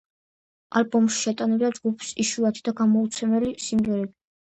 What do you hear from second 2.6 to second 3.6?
და გამოუცემელი